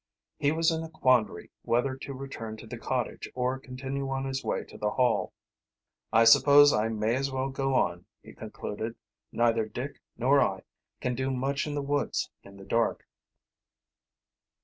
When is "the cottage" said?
2.65-3.29